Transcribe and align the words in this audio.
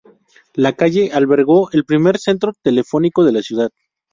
La 0.55 0.73
calle 0.73 1.11
albergó 1.13 1.69
el 1.73 1.85
primer 1.85 2.17
centro 2.17 2.53
telefónico 2.63 3.23
de 3.23 3.31
la 3.33 3.43
ciudad. 3.43 3.69